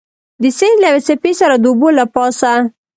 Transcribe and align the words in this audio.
د 0.41 0.43
سیند 0.57 0.77
له 0.81 0.87
یوې 0.91 1.01
څپې 1.07 1.31
سره 1.41 1.55
د 1.57 1.63
اوبو 1.69 1.89
له 1.99 2.05
پاسه. 2.13 2.51